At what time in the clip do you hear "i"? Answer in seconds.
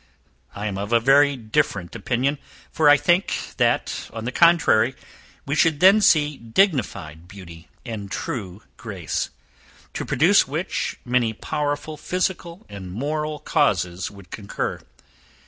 0.55-0.65, 2.89-2.97